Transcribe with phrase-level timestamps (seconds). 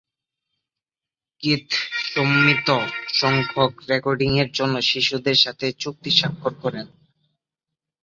[1.43, 1.67] Keith
[2.05, 2.69] সীমিত
[3.13, 6.85] সংখ্যক রেকর্ডিংয়ের জন্য শিশুদের সাথে চুক্তি স্বাক্ষর করেন।